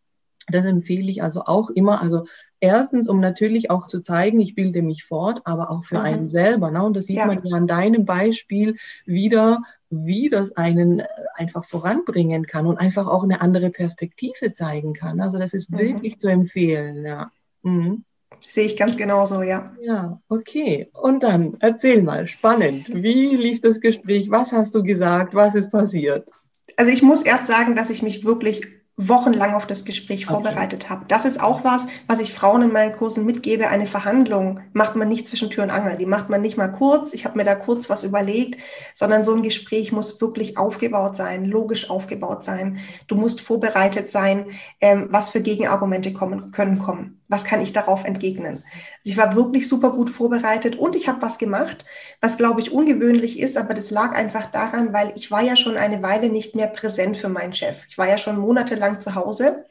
[0.48, 2.00] das empfehle ich also auch immer.
[2.00, 2.26] Also
[2.60, 6.04] erstens, um natürlich auch zu zeigen, ich bilde mich fort, aber auch für mhm.
[6.04, 6.70] einen selber.
[6.70, 6.82] Ne?
[6.84, 7.26] Und das sieht ja.
[7.26, 13.06] man ja an deinem Beispiel wieder, wie das einen äh, einfach voranbringen kann und einfach
[13.06, 15.20] auch eine andere Perspektive zeigen kann.
[15.20, 15.78] Also das ist mhm.
[15.78, 17.04] wirklich zu empfehlen.
[17.04, 17.30] Ja.
[17.62, 18.04] Mhm.
[18.48, 19.74] Sehe ich ganz genauso, ja.
[19.80, 20.88] Ja, okay.
[20.92, 22.86] Und dann erzähl mal, spannend.
[22.92, 24.30] Wie lief das Gespräch?
[24.30, 25.34] Was hast du gesagt?
[25.34, 26.30] Was ist passiert?
[26.76, 28.66] Also ich muss erst sagen, dass ich mich wirklich
[28.98, 30.32] wochenlang auf das Gespräch okay.
[30.32, 31.04] vorbereitet habe.
[31.06, 33.68] Das ist auch was, was ich Frauen in meinen Kursen mitgebe.
[33.68, 35.98] Eine Verhandlung macht man nicht zwischen Tür und Angel.
[35.98, 37.12] Die macht man nicht mal kurz.
[37.12, 38.58] Ich habe mir da kurz was überlegt,
[38.94, 42.78] sondern so ein Gespräch muss wirklich aufgebaut sein, logisch aufgebaut sein.
[43.06, 44.46] Du musst vorbereitet sein,
[44.80, 47.20] ähm, was für Gegenargumente kommen können kommen.
[47.28, 48.64] Was kann ich darauf entgegnen?
[49.06, 51.84] Ich war wirklich super gut vorbereitet und ich habe was gemacht,
[52.20, 55.76] was glaube ich ungewöhnlich ist, aber das lag einfach daran, weil ich war ja schon
[55.76, 57.76] eine Weile nicht mehr präsent für meinen Chef.
[57.88, 59.64] Ich war ja schon monatelang zu Hause.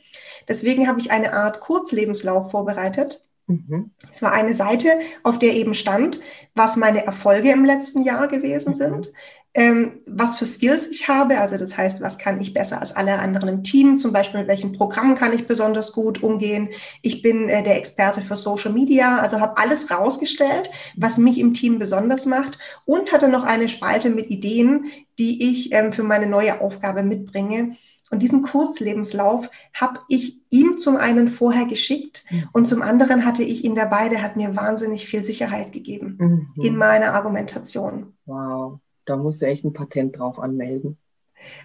[0.47, 3.25] Deswegen habe ich eine Art Kurzlebenslauf vorbereitet.
[3.47, 3.91] Mhm.
[4.09, 4.87] Es war eine Seite,
[5.23, 6.21] auf der eben stand,
[6.55, 8.77] was meine Erfolge im letzten Jahr gewesen mhm.
[8.77, 9.13] sind,
[9.55, 11.39] ähm, was für Skills ich habe.
[11.39, 13.97] Also das heißt, was kann ich besser als alle anderen im Team?
[13.97, 16.69] Zum Beispiel mit welchen Programmen kann ich besonders gut umgehen?
[17.01, 21.53] Ich bin äh, der Experte für Social Media, also habe alles rausgestellt, was mich im
[21.53, 26.27] Team besonders macht und hatte noch eine Spalte mit Ideen, die ich ähm, für meine
[26.27, 27.77] neue Aufgabe mitbringe.
[28.11, 32.49] Und diesen Kurzlebenslauf habe ich ihm zum einen vorher geschickt mhm.
[32.51, 34.09] und zum anderen hatte ich ihn dabei.
[34.09, 36.17] Der hat mir wahnsinnig viel Sicherheit gegeben
[36.55, 36.63] mhm.
[36.63, 38.13] in meiner Argumentation.
[38.25, 40.97] Wow da musst du echt ein Patent drauf anmelden.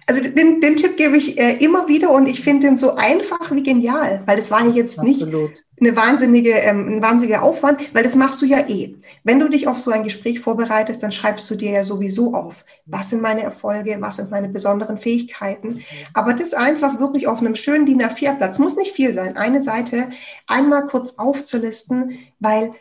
[0.05, 3.51] Also den, den Tipp gebe ich äh, immer wieder und ich finde den so einfach
[3.51, 5.49] wie genial, weil das war ja jetzt Absolut.
[5.49, 8.95] nicht eine wahnsinnige, ähm, ein wahnsinniger Aufwand, weil das machst du ja eh.
[9.23, 12.65] Wenn du dich auf so ein Gespräch vorbereitest, dann schreibst du dir ja sowieso auf,
[12.85, 15.83] was sind meine Erfolge, was sind meine besonderen Fähigkeiten.
[16.13, 20.11] Aber das einfach wirklich auf einem schönen DIN A4-Platz, muss nicht viel sein, eine Seite
[20.47, 22.73] einmal kurz aufzulisten, weil,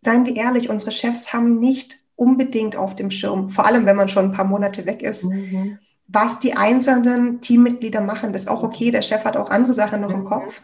[0.00, 4.08] seien wir ehrlich, unsere Chefs haben nicht unbedingt auf dem Schirm, vor allem wenn man
[4.08, 5.24] schon ein paar Monate weg ist.
[5.24, 5.78] Mhm.
[6.08, 8.90] Was die einzelnen Teammitglieder machen, das ist auch okay.
[8.90, 10.14] Der Chef hat auch andere Sachen noch mhm.
[10.16, 10.60] im Kopf.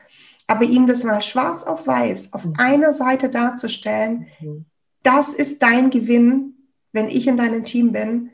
[0.47, 2.55] Aber ihm das mal schwarz auf weiß auf mhm.
[2.59, 4.64] einer Seite darzustellen, mhm.
[5.03, 6.55] das ist dein Gewinn,
[6.93, 8.31] wenn ich in deinem Team bin.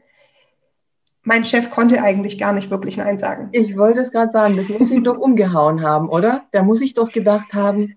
[1.22, 3.50] mein Chef konnte eigentlich gar nicht wirklich Nein sagen.
[3.52, 6.44] Ich wollte es gerade sagen, das muss ihn doch umgehauen haben, oder?
[6.52, 7.96] Da muss ich doch gedacht haben,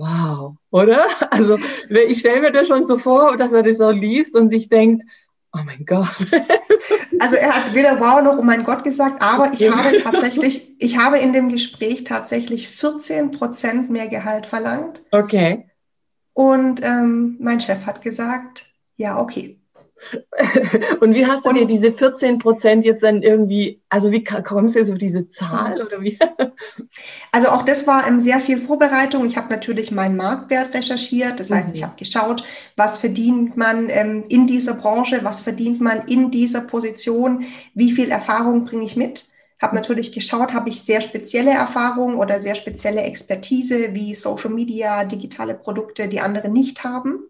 [0.00, 1.06] wow, oder?
[1.30, 1.58] Also
[1.88, 5.04] ich stelle mir das schon so vor, dass er das so liest und sich denkt,
[5.52, 6.26] oh mein Gott.
[7.18, 10.96] Also er hat weder wow noch oh mein Gott gesagt, aber ich habe tatsächlich, ich
[10.96, 15.02] habe in dem Gespräch tatsächlich 14 Prozent mehr Gehalt verlangt.
[15.10, 15.66] Okay.
[16.32, 19.59] Und ähm, mein Chef hat gesagt, ja, okay.
[21.00, 24.74] Und wie hast du und, dir diese 14 Prozent jetzt dann irgendwie, also wie kommst
[24.74, 26.18] du jetzt auf diese Zahl oder wie?
[27.32, 29.24] Also auch das war ähm, sehr viel Vorbereitung.
[29.26, 31.38] Ich habe natürlich meinen Marktwert recherchiert.
[31.38, 31.74] Das heißt, mhm.
[31.74, 32.44] ich habe geschaut,
[32.76, 38.10] was verdient man ähm, in dieser Branche, was verdient man in dieser Position, wie viel
[38.10, 39.26] Erfahrung bringe ich mit.
[39.60, 45.04] Habe natürlich geschaut, habe ich sehr spezielle Erfahrungen oder sehr spezielle Expertise wie Social Media,
[45.04, 47.20] digitale Produkte, die andere nicht haben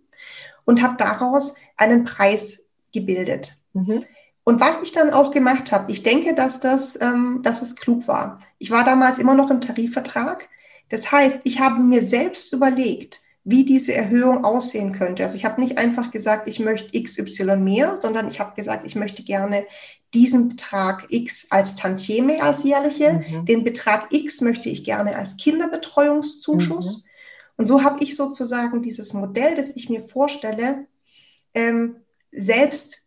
[0.64, 2.60] und habe daraus einen Preis
[2.92, 3.56] gebildet.
[3.72, 4.04] Mhm.
[4.44, 8.08] Und was ich dann auch gemacht habe, ich denke, dass das, ähm, dass es klug
[8.08, 8.40] war.
[8.58, 10.48] Ich war damals immer noch im Tarifvertrag.
[10.88, 15.22] Das heißt, ich habe mir selbst überlegt, wie diese Erhöhung aussehen könnte.
[15.22, 18.96] Also ich habe nicht einfach gesagt, ich möchte XY mehr, sondern ich habe gesagt, ich
[18.96, 19.66] möchte gerne
[20.12, 23.44] diesen Betrag X als Tantieme als jährliche, mhm.
[23.44, 27.04] den Betrag X möchte ich gerne als Kinderbetreuungszuschuss.
[27.04, 27.10] Mhm.
[27.56, 30.86] Und so habe ich sozusagen dieses Modell, das ich mir vorstelle,
[31.54, 31.96] ähm,
[32.32, 33.02] selbst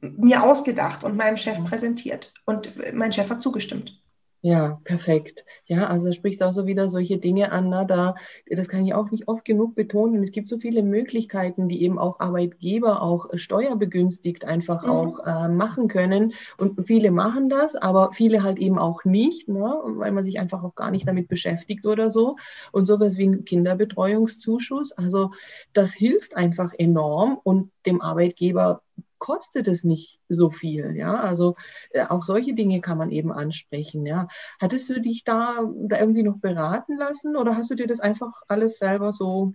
[0.00, 2.32] mir ausgedacht und meinem Chef präsentiert.
[2.44, 4.00] Und mein Chef hat zugestimmt.
[4.44, 5.46] Ja, perfekt.
[5.64, 8.14] Ja, also sprichst auch so wieder solche Dinge an, na, da,
[8.46, 10.22] das kann ich auch nicht oft genug betonen.
[10.22, 14.90] Es gibt so viele Möglichkeiten, die eben auch Arbeitgeber auch steuerbegünstigt einfach mhm.
[14.90, 16.34] auch äh, machen können.
[16.58, 20.62] Und viele machen das, aber viele halt eben auch nicht, ne, weil man sich einfach
[20.62, 22.36] auch gar nicht damit beschäftigt oder so.
[22.70, 25.30] Und sowas wie ein Kinderbetreuungszuschuss, also
[25.72, 28.82] das hilft einfach enorm und dem Arbeitgeber
[29.18, 30.96] kostet es nicht so viel.
[30.96, 31.56] Ja, also
[31.90, 34.04] äh, auch solche Dinge kann man eben ansprechen.
[34.06, 34.28] Ja,
[34.60, 38.42] hattest du dich da, da irgendwie noch beraten lassen oder hast du dir das einfach
[38.48, 39.54] alles selber so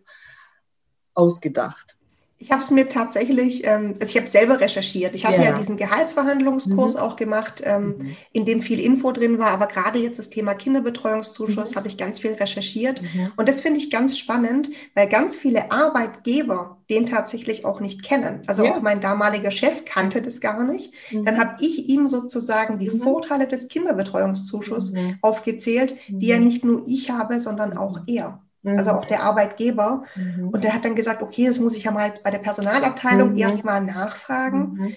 [1.14, 1.99] ausgedacht?
[2.42, 5.14] Ich habe es mir tatsächlich, ähm, also ich habe selber recherchiert.
[5.14, 7.00] Ich hatte ja, ja diesen Gehaltsverhandlungskurs mhm.
[7.00, 8.16] auch gemacht, ähm, mhm.
[8.32, 9.52] in dem viel Info drin war.
[9.52, 11.76] Aber gerade jetzt das Thema Kinderbetreuungszuschuss mhm.
[11.76, 13.02] habe ich ganz viel recherchiert.
[13.02, 13.34] Mhm.
[13.36, 18.44] Und das finde ich ganz spannend, weil ganz viele Arbeitgeber den tatsächlich auch nicht kennen.
[18.48, 18.72] Also ja.
[18.72, 20.94] auch mein damaliger Chef kannte das gar nicht.
[21.12, 21.26] Mhm.
[21.26, 23.02] Dann habe ich ihm sozusagen die mhm.
[23.02, 29.06] Vorteile des Kinderbetreuungszuschusses aufgezählt, die ja nicht nur ich habe, sondern auch er also auch
[29.06, 30.04] der Arbeitgeber.
[30.16, 30.50] Mhm.
[30.50, 33.38] Und der hat dann gesagt, okay, das muss ich ja mal bei der Personalabteilung mhm.
[33.38, 34.74] erstmal nachfragen.
[34.74, 34.96] Mhm.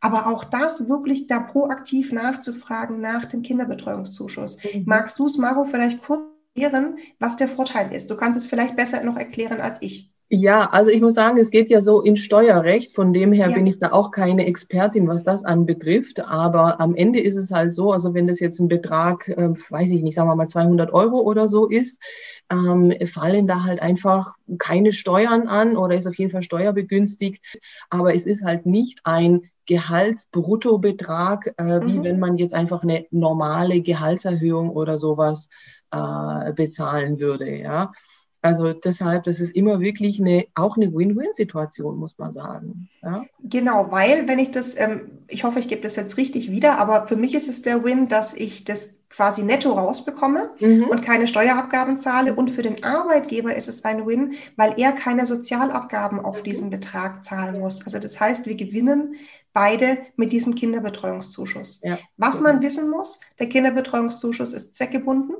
[0.00, 4.58] Aber auch das wirklich da proaktiv nachzufragen nach dem Kinderbetreuungszuschuss.
[4.62, 4.84] Mhm.
[4.86, 6.22] Magst du es, Maro, vielleicht kurz
[6.54, 8.10] erklären, was der Vorteil ist?
[8.10, 10.12] Du kannst es vielleicht besser noch erklären als ich.
[10.30, 12.94] Ja, also ich muss sagen, es geht ja so in Steuerrecht.
[12.94, 13.54] Von dem her ja.
[13.54, 16.20] bin ich da auch keine Expertin, was das anbetrifft.
[16.20, 19.90] Aber am Ende ist es halt so, also wenn das jetzt ein Betrag, äh, weiß
[19.90, 21.98] ich nicht, sagen wir mal 200 Euro oder so ist,
[22.50, 27.42] ähm, fallen da halt einfach keine Steuern an oder ist auf jeden Fall steuerbegünstigt.
[27.88, 32.04] Aber es ist halt nicht ein Gehaltsbruttobetrag, äh, wie mhm.
[32.04, 35.48] wenn man jetzt einfach eine normale Gehaltserhöhung oder sowas
[35.90, 37.56] äh, bezahlen würde.
[37.56, 37.92] Ja.
[38.40, 42.88] Also deshalb, das ist immer wirklich eine, auch eine Win-Win-Situation, muss man sagen.
[43.02, 43.24] Ja?
[43.42, 47.08] Genau, weil wenn ich das, ähm, ich hoffe, ich gebe das jetzt richtig wieder, aber
[47.08, 50.84] für mich ist es der Win, dass ich das quasi netto rausbekomme mhm.
[50.84, 52.34] und keine Steuerabgaben zahle.
[52.34, 57.24] Und für den Arbeitgeber ist es ein Win, weil er keine Sozialabgaben auf diesen Betrag
[57.24, 57.84] zahlen muss.
[57.84, 59.16] Also das heißt, wir gewinnen
[59.52, 61.80] beide mit diesem Kinderbetreuungszuschuss.
[61.82, 61.98] Ja.
[62.16, 65.34] Was man wissen muss, der Kinderbetreuungszuschuss ist zweckgebunden.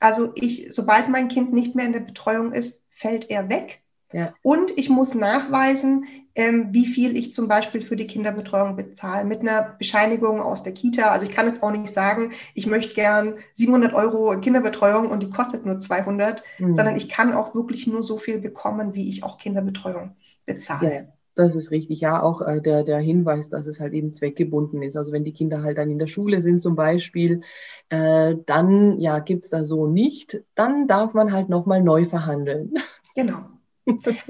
[0.00, 3.82] Also ich, sobald mein Kind nicht mehr in der Betreuung ist, fällt er weg.
[4.12, 4.32] Ja.
[4.42, 9.40] Und ich muss nachweisen, ähm, wie viel ich zum Beispiel für die Kinderbetreuung bezahle, mit
[9.40, 11.10] einer Bescheinigung aus der Kita.
[11.10, 15.30] Also ich kann jetzt auch nicht sagen, ich möchte gern 700 Euro Kinderbetreuung und die
[15.30, 16.76] kostet nur 200, mhm.
[16.76, 20.94] sondern ich kann auch wirklich nur so viel bekommen, wie ich auch Kinderbetreuung bezahle.
[20.94, 21.02] Ja.
[21.36, 24.96] Das ist richtig, ja, auch äh, der, der Hinweis, dass es halt eben zweckgebunden ist.
[24.96, 27.40] Also wenn die Kinder halt dann in der Schule sind zum Beispiel,
[27.88, 32.74] äh, dann ja, gibt's da so nicht, dann darf man halt nochmal neu verhandeln.
[33.16, 33.44] Genau.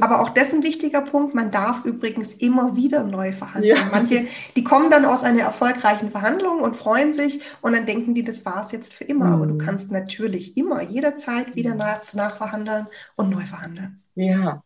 [0.01, 1.35] Aber auch das ist ein wichtiger Punkt.
[1.35, 3.77] Man darf übrigens immer wieder neu verhandeln.
[3.77, 3.89] Ja.
[3.91, 8.25] Manche, die kommen dann aus einer erfolgreichen Verhandlung und freuen sich und dann denken die,
[8.25, 9.27] das war es jetzt für immer.
[9.27, 9.33] Mhm.
[9.33, 9.59] Aber du mhm.
[9.59, 14.03] kannst natürlich immer jederzeit wieder nach, nachverhandeln und neu verhandeln.
[14.17, 14.63] Ja,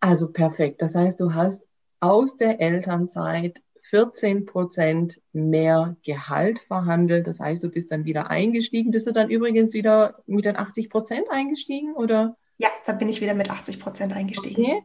[0.00, 0.82] also perfekt.
[0.82, 1.63] Das heißt, du hast
[2.04, 7.26] aus der Elternzeit 14 Prozent mehr Gehalt verhandelt.
[7.26, 8.90] Das heißt, du bist dann wieder eingestiegen.
[8.90, 12.36] Bist du dann übrigens wieder mit den 80 Prozent eingestiegen oder?
[12.58, 14.64] Ja, da bin ich wieder mit 80 Prozent eingestiegen.
[14.64, 14.82] Okay.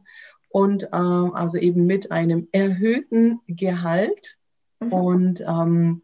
[0.50, 4.38] Und ähm, also eben mit einem erhöhten Gehalt.
[4.80, 4.94] Mhm.
[4.94, 6.02] Und ähm,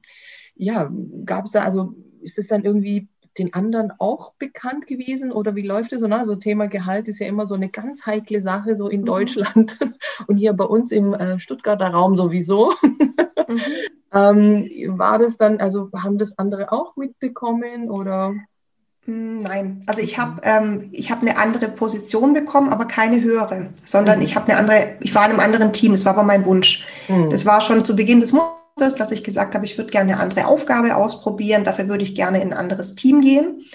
[0.56, 0.92] ja,
[1.24, 5.66] gab es da, also ist es dann irgendwie den anderen auch bekannt gewesen oder wie
[5.66, 6.08] läuft es so?
[6.08, 9.06] Na, so Thema Gehalt ist ja immer so eine ganz heikle Sache, so in mhm.
[9.06, 9.78] Deutschland
[10.28, 12.74] und hier bei uns im äh, Stuttgarter Raum sowieso.
[13.48, 13.60] Mhm.
[14.14, 18.34] ähm, war das dann, also haben das andere auch mitbekommen oder?
[19.06, 23.68] Hm, nein, also ich habe ähm, ich hab eine andere Position bekommen, aber keine höhere,
[23.84, 24.26] sondern mhm.
[24.26, 26.86] ich habe eine andere, ich war in einem anderen Team, das war aber mein Wunsch.
[27.08, 27.30] Mhm.
[27.30, 30.22] Das war schon zu Beginn des Monats, dass ich gesagt habe, ich würde gerne eine
[30.22, 33.66] andere Aufgabe ausprobieren, dafür würde ich gerne in ein anderes Team gehen.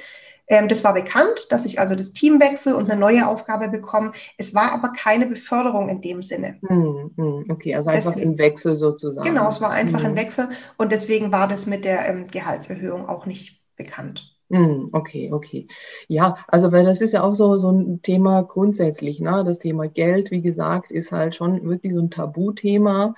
[0.47, 4.13] Ähm, das war bekannt, dass ich also das Team wechsle und eine neue Aufgabe bekomme.
[4.37, 6.59] Es war aber keine Beförderung in dem Sinne.
[6.61, 7.47] Mhm.
[7.49, 9.27] Okay, also einfach deswegen, im Wechsel sozusagen.
[9.29, 10.19] Genau, es war einfach ein hm.
[10.19, 14.27] Wechsel und deswegen war das mit der ähm, Gehaltserhöhung auch nicht bekannt.
[14.51, 15.69] Hm, okay, okay.
[16.09, 19.45] Ja, also weil das ist ja auch so, so ein Thema grundsätzlich, ne?
[19.47, 23.15] Das Thema Geld, wie gesagt, ist halt schon wirklich so ein Tabuthema.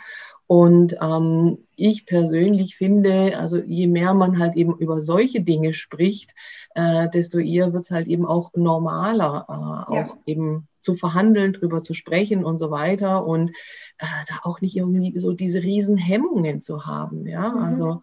[0.52, 6.34] Und ähm, ich persönlich finde, also je mehr man halt eben über solche Dinge spricht,
[6.74, 10.04] äh, desto eher wird es halt eben auch normaler, äh, ja.
[10.04, 13.48] auch eben zu verhandeln, drüber zu sprechen und so weiter und
[13.96, 17.26] äh, da auch nicht irgendwie so diese riesen Hemmungen zu haben.
[17.26, 17.62] Ja, mhm.
[17.62, 18.02] also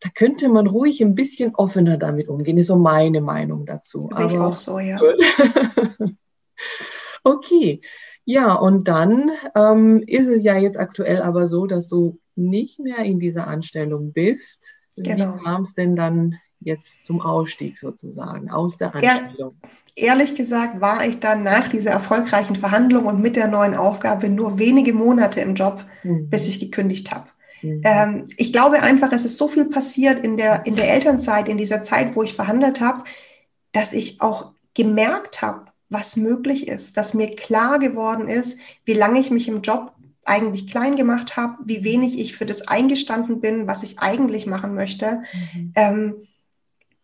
[0.00, 4.08] da könnte man ruhig ein bisschen offener damit umgehen, ist so meine Meinung dazu.
[4.16, 4.98] Sehe ich auch so, ja.
[7.24, 7.82] okay.
[8.24, 12.98] Ja, und dann ähm, ist es ja jetzt aktuell aber so, dass du nicht mehr
[12.98, 14.68] in dieser Anstellung bist.
[14.96, 15.34] Genau.
[15.34, 19.52] Wie kam es denn dann jetzt zum Ausstieg sozusagen aus der Anstellung?
[19.62, 24.28] Ja, ehrlich gesagt war ich dann nach dieser erfolgreichen Verhandlung und mit der neuen Aufgabe
[24.28, 26.30] nur wenige Monate im Job, mhm.
[26.30, 27.26] bis ich gekündigt habe.
[27.62, 27.80] Mhm.
[27.84, 31.58] Ähm, ich glaube einfach, es ist so viel passiert in der, in der Elternzeit, in
[31.58, 33.04] dieser Zeit, wo ich verhandelt habe,
[33.72, 39.20] dass ich auch gemerkt habe, was möglich ist, dass mir klar geworden ist, wie lange
[39.20, 39.92] ich mich im Job
[40.24, 44.74] eigentlich klein gemacht habe, wie wenig ich für das eingestanden bin, was ich eigentlich machen
[44.74, 45.22] möchte.
[45.32, 45.72] Mhm.
[45.74, 46.14] Ähm,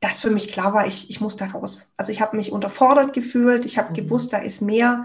[0.01, 1.90] dass für mich klar war, ich, ich muss da raus.
[1.96, 3.94] Also ich habe mich unterfordert gefühlt, ich habe mhm.
[3.94, 5.05] gewusst, da ist mehr.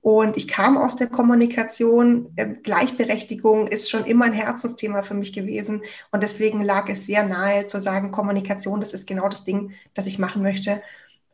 [0.00, 2.32] Und ich kam aus der Kommunikation.
[2.36, 5.82] Ähm, Gleichberechtigung ist schon immer ein Herzensthema für mich gewesen.
[6.10, 10.06] Und deswegen lag es sehr nahe zu sagen, Kommunikation, das ist genau das Ding, das
[10.06, 10.82] ich machen möchte.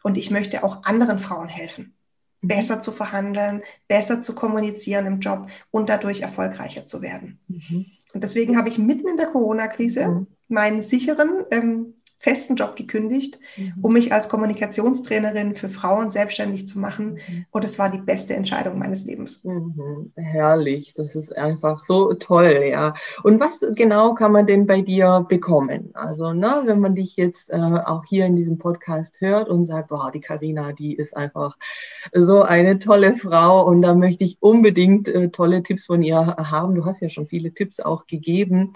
[0.08, 1.92] Und ich möchte auch anderen Frauen helfen,
[2.40, 2.48] mhm.
[2.48, 7.40] besser zu verhandeln, besser zu kommunizieren im Job und dadurch erfolgreicher zu werden.
[7.46, 7.84] Mhm.
[8.14, 10.26] Und deswegen habe ich mitten in der Corona-Krise mhm.
[10.48, 13.74] meinen sicheren ähm, festen Job gekündigt, mhm.
[13.80, 17.14] um mich als Kommunikationstrainerin für Frauen selbstständig zu machen.
[17.14, 17.46] Mhm.
[17.50, 19.44] Und es war die beste Entscheidung meines Lebens.
[19.44, 20.12] Mhm.
[20.16, 22.94] Herrlich, das ist einfach so toll, ja.
[23.22, 25.90] Und was genau kann man denn bei dir bekommen?
[25.94, 29.88] Also, ne, wenn man dich jetzt äh, auch hier in diesem Podcast hört und sagt,
[29.88, 31.56] boah, die Karina, die ist einfach
[32.12, 36.74] so eine tolle Frau und da möchte ich unbedingt äh, tolle Tipps von ihr haben.
[36.74, 38.72] Du hast ja schon viele Tipps auch gegeben.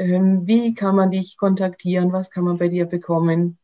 [0.00, 2.10] Ähm, wie kann man dich kontaktieren?
[2.10, 3.58] Was kann man bei dir bekommen?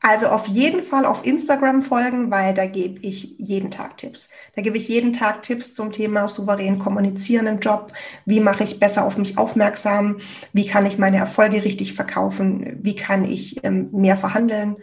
[0.00, 4.30] Also auf jeden Fall auf Instagram folgen, weil da gebe ich jeden Tag Tipps.
[4.56, 7.92] Da gebe ich jeden Tag Tipps zum Thema souverän kommunizieren im Job.
[8.24, 10.20] Wie mache ich besser auf mich aufmerksam?
[10.54, 12.78] Wie kann ich meine Erfolge richtig verkaufen?
[12.82, 14.76] Wie kann ich ähm, mehr verhandeln?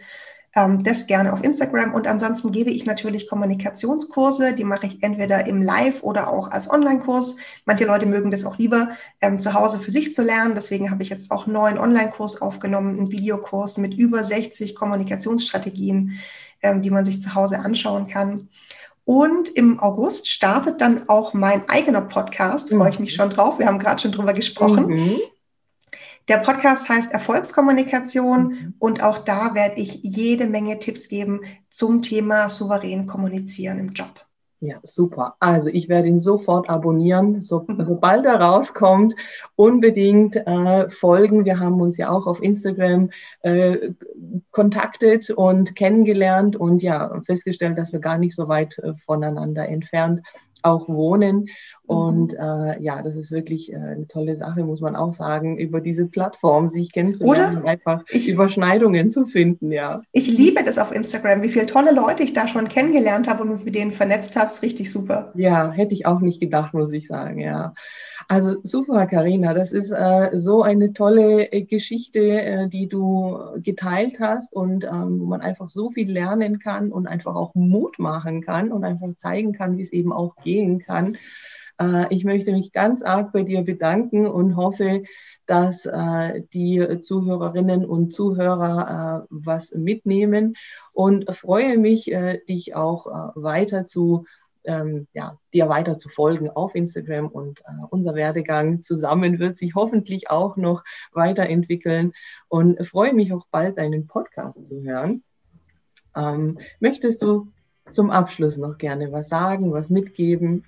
[0.56, 1.94] Ähm, das gerne auf Instagram.
[1.94, 6.70] Und ansonsten gebe ich natürlich Kommunikationskurse, die mache ich entweder im Live oder auch als
[6.70, 7.38] Online-Kurs.
[7.66, 8.90] Manche Leute mögen das auch lieber,
[9.22, 10.56] ähm, zu Hause für sich zu lernen.
[10.56, 16.20] Deswegen habe ich jetzt auch einen neuen Online-Kurs aufgenommen, einen Videokurs mit über 60 Kommunikationsstrategien,
[16.62, 18.50] ähm, die man sich zu Hause anschauen kann.
[19.06, 23.58] Und im August startet dann auch mein eigener Podcast, freue ich mich schon drauf.
[23.58, 24.86] Wir haben gerade schon drüber gesprochen.
[24.86, 25.18] Mhm.
[26.30, 28.74] Der Podcast heißt Erfolgskommunikation mhm.
[28.78, 34.12] und auch da werde ich jede Menge Tipps geben zum Thema souverän kommunizieren im Job.
[34.62, 35.38] Ja, super.
[35.40, 37.84] Also ich werde ihn sofort abonnieren, so, mhm.
[37.84, 39.16] sobald er rauskommt.
[39.56, 41.46] Unbedingt äh, folgen.
[41.46, 43.10] Wir haben uns ja auch auf Instagram
[43.42, 43.92] äh,
[44.52, 50.22] kontaktet und kennengelernt und ja festgestellt, dass wir gar nicht so weit äh, voneinander entfernt
[50.64, 51.50] auch wohnen.
[51.86, 52.40] Und mhm.
[52.40, 56.06] äh, ja, das ist wirklich äh, eine tolle Sache, muss man auch sagen, über diese
[56.06, 57.68] Plattform sich kennenzulernen, Oder?
[57.68, 60.02] einfach ich, Überschneidungen zu finden, ja.
[60.12, 63.66] Ich liebe das auf Instagram, wie viele tolle Leute ich da schon kennengelernt habe und
[63.66, 65.32] mit denen vernetzt habe, ist richtig super.
[65.36, 67.74] Ja, hätte ich auch nicht gedacht, muss ich sagen, ja.
[68.32, 74.20] Also super, Karina, das ist äh, so eine tolle äh, Geschichte, äh, die du geteilt
[74.20, 78.42] hast und ähm, wo man einfach so viel lernen kann und einfach auch Mut machen
[78.42, 81.18] kann und einfach zeigen kann, wie es eben auch gehen kann.
[81.82, 85.02] Äh, ich möchte mich ganz arg bei dir bedanken und hoffe,
[85.48, 90.54] dass äh, die Zuhörerinnen und Zuhörer was mitnehmen
[90.94, 92.14] und freue mich,
[92.48, 94.26] dich auch weiter zu
[94.66, 99.76] ähm, ja, dir weiter zu folgen auf Instagram und äh, unser Werdegang zusammen wird sich
[99.76, 102.14] hoffentlich auch noch weiterentwickeln
[102.48, 105.24] und freue mich auch bald deinen Podcast zu hören.
[106.16, 107.48] Ähm, möchtest du
[107.92, 110.64] zum Abschluss noch gerne was sagen, was mitgeben?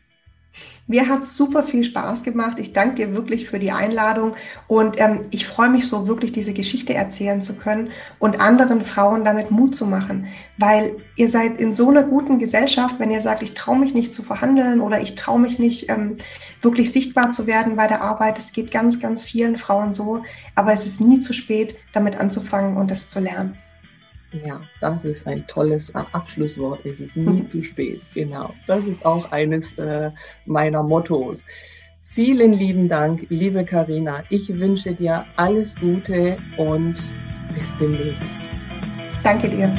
[0.87, 2.59] Mir hat super viel Spaß gemacht.
[2.59, 4.35] Ich danke dir wirklich für die Einladung
[4.67, 9.23] und ähm, ich freue mich so wirklich, diese Geschichte erzählen zu können und anderen Frauen
[9.23, 10.27] damit Mut zu machen,
[10.57, 14.13] weil ihr seid in so einer guten Gesellschaft, wenn ihr sagt, ich traue mich nicht
[14.13, 16.17] zu verhandeln oder ich traue mich nicht ähm,
[16.61, 18.37] wirklich sichtbar zu werden bei der Arbeit.
[18.37, 20.23] Es geht ganz, ganz vielen Frauen so,
[20.55, 23.57] aber es ist nie zu spät, damit anzufangen und das zu lernen.
[24.45, 26.85] Ja, das ist ein tolles Abschlusswort.
[26.85, 28.01] Es ist nie zu spät.
[28.13, 28.53] Genau.
[28.65, 30.11] Das ist auch eines äh,
[30.45, 31.43] meiner Mottos.
[32.05, 34.23] Vielen lieben Dank, liebe Karina.
[34.29, 36.95] Ich wünsche dir alles Gute und
[37.53, 38.21] bis demnächst.
[39.23, 39.71] Danke dir.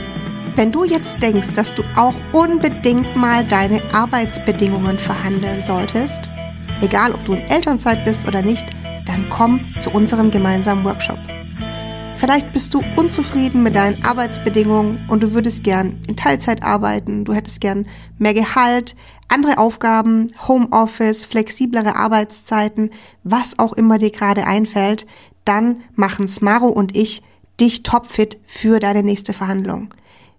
[0.54, 6.28] Wenn du jetzt denkst, dass du auch unbedingt mal deine Arbeitsbedingungen verhandeln solltest,
[6.82, 8.64] egal ob du in Elternzeit bist oder nicht,
[9.06, 11.18] dann komm zu unserem gemeinsamen Workshop.
[12.22, 17.32] Vielleicht bist du unzufrieden mit deinen Arbeitsbedingungen und du würdest gern in Teilzeit arbeiten, du
[17.32, 18.94] hättest gern mehr Gehalt,
[19.26, 22.92] andere Aufgaben, Homeoffice, flexiblere Arbeitszeiten,
[23.24, 25.04] was auch immer dir gerade einfällt,
[25.44, 27.24] dann machen Smaro und ich
[27.58, 29.92] dich topfit für deine nächste Verhandlung.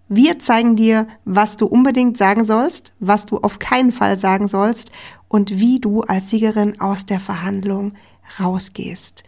[0.08, 4.90] Wir zeigen dir, was du unbedingt sagen sollst, was du auf keinen Fall sagen sollst
[5.28, 7.92] und wie du als Siegerin aus der Verhandlung
[8.40, 9.22] rausgehst.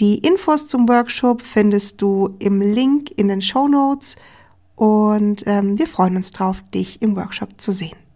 [0.00, 4.16] Die Infos zum Workshop findest du im Link in den Show Notes
[4.74, 7.98] und ähm, wir freuen uns drauf, dich im Workshop zu sehen.